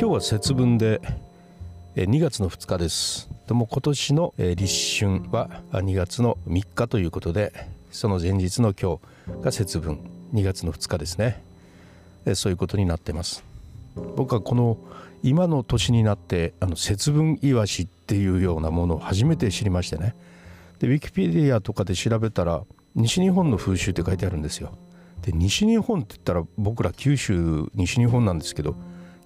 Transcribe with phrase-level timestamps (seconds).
[0.00, 1.00] 今日は節分で
[1.96, 3.28] 2月の2日です。
[3.48, 7.52] でも今年の立春は2月の3日ということで
[7.90, 9.98] その前日の今日が節分。
[10.32, 11.42] 2月の2日ですね。
[12.36, 13.42] そういうことになってます。
[14.14, 14.78] 僕はこの
[15.24, 20.14] 今の年になってあの節分イワシっていうようなものを初めて知りましてね。
[20.78, 22.62] でウィキペディアとかで調べたら
[22.94, 24.78] 西日本の風習って書いてあるんですよ。
[25.22, 28.76] で西日本って言ったら僕ら九州西日本なんですけど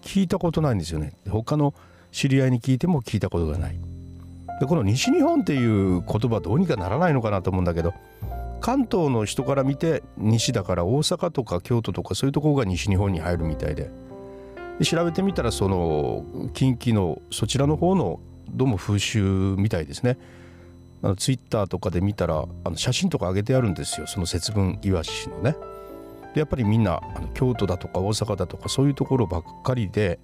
[0.03, 1.15] 聞いたことないんですよね。
[1.29, 1.75] 他の
[2.11, 3.79] 知り合いに聞いても聞いたことがない。
[4.61, 7.95] でこの西日本っていう言葉どうにかならないのかなと思うんだけど
[8.61, 13.91] 関東の人から見て西だから大阪とか京都とかそういうところが西日本に入るみたいで。
[14.79, 16.25] で調べてみたらその
[16.55, 19.23] 近畿のそちらの方のどうも風習
[19.59, 20.19] みたいですね。
[21.03, 24.07] あのツイッターとかで見たらあの写真とか上げてあるんですよ。
[24.07, 25.57] その節分いわしのね。
[26.35, 30.19] でやっぱりみんなあの京都だとか大阪だとかそういうところばっかりで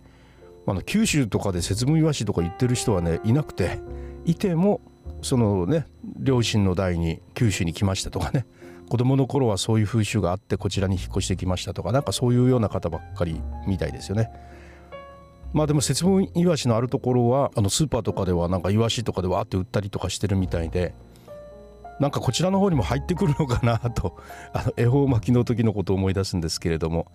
[0.66, 3.80] あの九州とかで節分いわしとか言ってる人はねいなくて
[4.24, 4.80] いても
[5.22, 5.86] そのね
[6.18, 8.46] 両親の代に九州に来ましたとかね
[8.88, 14.30] 子供の頃はそういう風習があってこちらに引っ越してきましたとかなんかそういうような方ばっかりみたいですよね。
[15.52, 20.94] まあでも節分いわしのあるところはあのスーパーとかではなんかいわしとかでわーって売ったりとかしてるみたいで
[22.00, 24.16] なんかこちらの方にも入ってくるのかなと
[24.52, 27.06] あの恵方巻きの時のことを思い出すんですけれども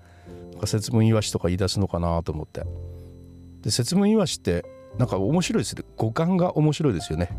[0.66, 2.64] 節分いわしとか言い出すのかなと思って。
[3.62, 4.66] で節分いわしって
[4.98, 5.84] なんか面白いですね。
[5.98, 7.30] 五感が面白いですよね。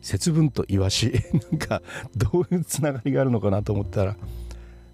[0.00, 1.12] 節分とイワシ
[1.50, 1.82] なんか
[2.16, 4.16] どういうつながりがあるのかなと思ったら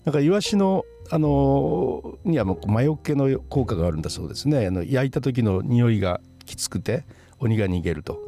[0.04, 4.66] なんかイワシのあのにはもう魔除けの効果があるんだそうですね。
[4.66, 7.04] あの焼いた時の匂いがきつくて
[7.40, 8.18] 鬼が逃げると。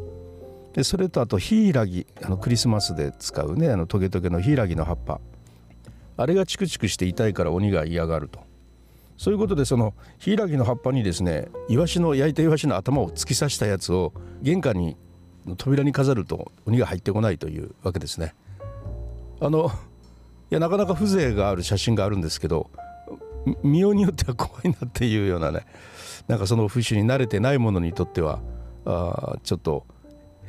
[0.81, 5.21] でそれとあとヒイラギあのクリスマスで使うねあのトゲトゲのヒイラギの葉っぱ。
[6.17, 8.41] あれがチクチクして痛いから鬼が嫌がると。
[9.19, 14.97] そういうことでそのヒイラギの葉っぱにですねイワシの焼いたイワシの頭を突き刺したやつを玄関に
[15.59, 18.35] 扉に飾ると鬼が入ってこないというわけですね。
[19.39, 19.71] あの
[20.51, 22.71] いやなかなか風情がある写真があるんですけど
[23.63, 25.67] 見ようによっては怖いなっていうようなね
[26.27, 28.41] なんかその風習に慣れてないものにとっては
[28.87, 29.85] あちょっと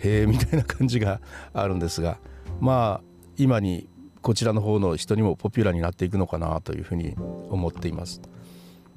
[0.04, 1.22] へえみたいな感じが
[1.54, 2.20] あるんですが
[2.60, 3.90] まあ今に
[4.22, 7.16] こちらの方の人にもポピュラーになっていくのかなというふうに
[7.50, 8.22] 思っています。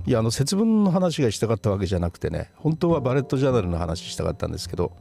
[0.06, 4.93] いやあの節分の話がしたかったわけじゃなくてね本当はバレットジャーナルの話したかったんですけど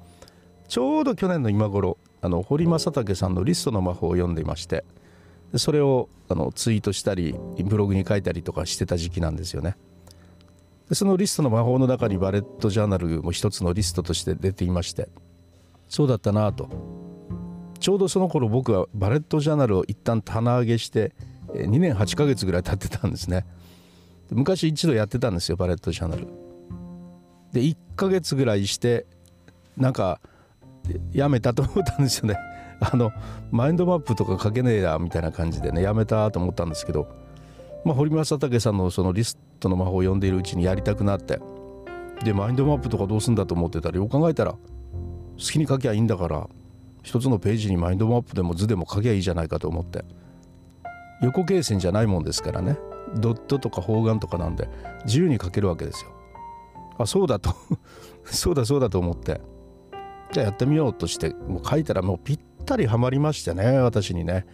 [0.69, 4.85] ちょうど去年の今頃あの堀正武さんの「リストの魔法」を読んでいまして
[5.55, 9.75] それをあのツイートしたりブログに書いたりとかしてた時期なんですよね。
[10.87, 15.09] でそのリストの魔法の中にバレットジャーナルも一つのリストとして出ていまして
[15.93, 16.69] そうだったなと。
[17.79, 21.13] ちょうどその頃僕はバレットジャーナルを一旦棚上げして
[21.49, 23.45] 2年8ヶ月ぐらい経ってたんですね。
[24.31, 26.27] 昔一度やってたんですよバレットジャーナル。
[27.51, 29.05] で1ヶ月ぐらいして
[29.77, 30.19] なんか
[31.11, 32.37] やめたと思ったんですよね。
[32.81, 33.11] あの
[33.51, 37.07] マインドマップとか書けねえやみたいな感じでねやめたと思ったんですけど、
[37.85, 41.39] まあ、堀正武さんのそのリストの魔法を読んでいるうちにやりたくなって。
[42.23, 44.55] でマインドマップとかどうすんだと思ってたらよく考えたら
[45.37, 46.47] 好きに書きゃいいんだから
[47.03, 50.05] 一つのページにマインドマップでも図でも書きゃいいじゃないかと思って。
[51.21, 52.77] 横形線じゃないもんですからね。
[53.15, 54.67] ドットとか方眼とかなんで
[55.05, 56.11] 自由に書けるわけですよ。
[56.97, 57.53] あそうだと
[58.25, 59.41] そうだそうだと思って。
[60.31, 64.45] じゃあやってみようとしてもう書いたらもうぴったりはまりましてね私にね。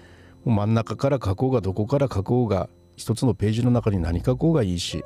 [0.43, 5.03] もう真ん中から書こうがどこから書こうが一つのページの中に何書こうがいいし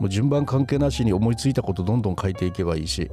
[0.00, 3.10] もう順番関係なしに思いついたことどんどん書いていけばいいし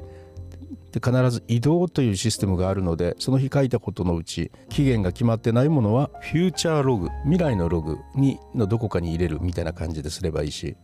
[0.91, 10.75] で必ず移動というシステムがあるのでその日書いたことのうち期限が決まってないものはフューチャーログ未来のログにのどこかに入れるみたいな感じですればいいし、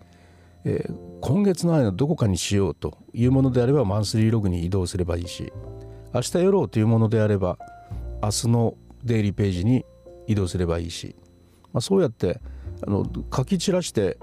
[0.64, 5.52] えー、今月の間どこかにしようというものであればマンスリーログに移動すればいいし
[6.14, 7.58] 明日やろうというものであれば
[8.22, 9.86] 明日のデイリーページに
[10.28, 11.16] 移動すればいいし、
[11.74, 12.40] まあ、そうやって
[12.86, 13.06] あの
[13.36, 14.18] 書き散らして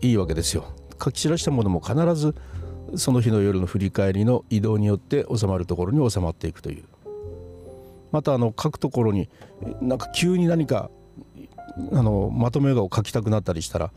[0.00, 0.64] いいわけですよ。
[1.02, 2.34] 書き散らしたものも必ず
[2.96, 6.84] その日の夜の振り返りの移動によって収まるところに収まっていくという。
[8.12, 9.28] またあの書くところに
[9.80, 10.90] なんか急に何か
[11.92, 13.92] あのまとめ画を書きたくなったりしたら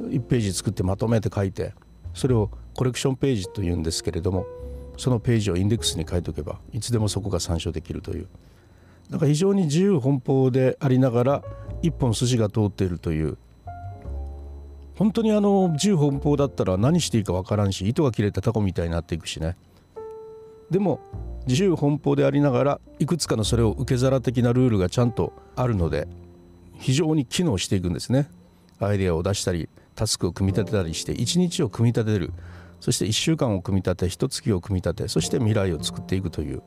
[0.00, 1.74] 1ページ作ってまとめて書いて
[2.12, 4.46] それをコレクションページというんですけれども
[4.96, 8.28] そのページをインデックスに書いておけばいつでもそこが参照できるという。
[9.10, 11.42] だか非常に自由奔放でありながら
[11.82, 13.36] 一本筋が通っているという
[14.96, 19.56] 本当にあの自由奔放だったら何していいか分からんし糸が切れたタコみたいになっていくしね。
[20.70, 21.00] でも
[21.46, 26.08] 自由奔放でありながらいくつかのそれを受け皿的なルールがちゃんとあるので
[26.78, 28.30] 非常に機能していくんですね。
[28.78, 32.32] アイデアを出したりタスクを組み立てたりして一日を組み立てる。
[32.80, 36.62] そして1週間を組み立て1月を組み立てそして未来を作っていくという。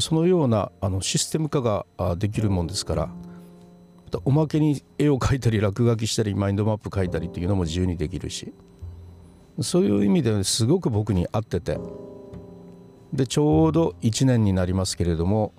[0.00, 1.86] そのようなあのシステム化が
[2.16, 3.08] できるもんですから。
[4.24, 8.52] おまけに絵を描いたり落書きしたりマインドマップ描いたりというのも自由にできるし。
[9.60, 11.78] そういう意味ですごく僕に合ってて。
[13.12, 15.52] でちょうど1年になりますけれども、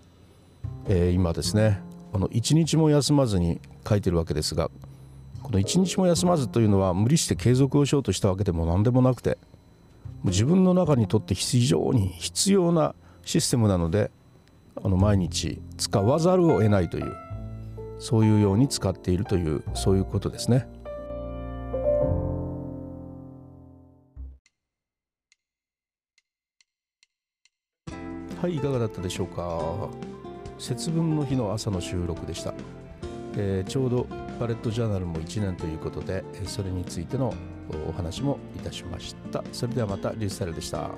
[0.88, 1.81] えー、今ですね
[2.13, 4.69] あの1日も休まずに書いてるわけですが
[5.42, 9.38] この1日も休まずというのは無理して継続をしようとしたわけでも何でもなくて
[10.25, 12.94] 自分の中にとって非常に必要な
[13.25, 14.12] システムなので
[14.75, 17.29] あの毎日使わざるを得ないという。
[18.00, 20.68] そういうように使っているというそういうことですね。
[28.42, 29.90] はいいかがだったでしょうか。
[30.57, 32.54] 節分の日の朝の収録でした、
[33.38, 34.07] えー、ちょうど
[34.40, 37.34] パレットジャーナルも1年ということでそれについての
[37.88, 39.44] お話もいたしました。
[39.52, 40.90] それではまたリュースタイルでした。